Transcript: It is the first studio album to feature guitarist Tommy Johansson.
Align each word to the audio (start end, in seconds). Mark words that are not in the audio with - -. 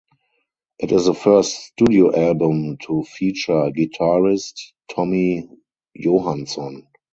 It 0.79 0.91
is 0.91 1.05
the 1.05 1.13
first 1.13 1.53
studio 1.57 2.15
album 2.19 2.77
to 2.87 3.03
feature 3.03 3.69
guitarist 3.69 4.59
Tommy 4.89 5.47
Johansson. 5.95 6.87